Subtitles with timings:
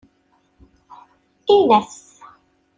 [1.55, 1.95] Ini-as.